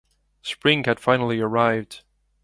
[0.41, 2.01] Spring had finally arrived.